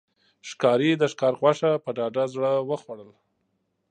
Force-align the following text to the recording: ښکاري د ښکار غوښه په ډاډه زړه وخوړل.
ښکاري 0.49 0.91
د 0.97 1.03
ښکار 1.11 1.33
غوښه 1.41 1.71
په 1.83 1.89
ډاډه 1.97 2.23
زړه 2.33 2.51
وخوړل. 2.69 3.11